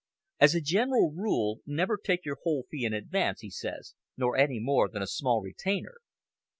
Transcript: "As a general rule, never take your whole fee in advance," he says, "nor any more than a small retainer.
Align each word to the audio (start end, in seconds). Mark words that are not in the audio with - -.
"As 0.39 0.55
a 0.55 0.61
general 0.61 1.11
rule, 1.13 1.59
never 1.63 1.95
take 1.95 2.25
your 2.25 2.39
whole 2.41 2.65
fee 2.71 2.85
in 2.85 2.91
advance," 2.91 3.41
he 3.41 3.51
says, 3.51 3.93
"nor 4.17 4.35
any 4.35 4.59
more 4.59 4.89
than 4.89 5.03
a 5.03 5.05
small 5.05 5.43
retainer. 5.43 5.97